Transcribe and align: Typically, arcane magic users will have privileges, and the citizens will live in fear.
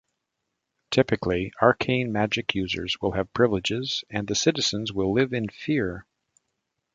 Typically, 0.89 1.53
arcane 1.61 2.11
magic 2.11 2.55
users 2.55 2.99
will 3.01 3.11
have 3.11 3.31
privileges, 3.33 4.03
and 4.09 4.27
the 4.27 4.33
citizens 4.33 4.91
will 4.91 5.13
live 5.13 5.31
in 5.31 5.47
fear. 5.47 6.07